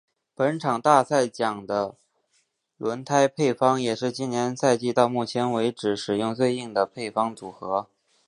[0.33, 1.95] 本场大奖赛的
[2.77, 7.85] 轮胎配方也是今年赛季到目前为止使用最硬的配方组合。